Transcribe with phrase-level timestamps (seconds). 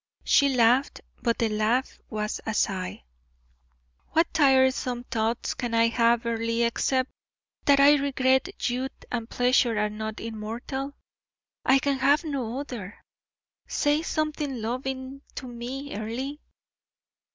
[0.23, 3.03] She laughed, but the laugh was a sigh.
[4.13, 7.11] "What tiresome thoughts can I have, Earle, except
[7.65, 10.95] that I regret youth and pleasure are not immortal?
[11.63, 12.97] I can have no other.
[13.67, 16.35] Say something loving to me, Earle."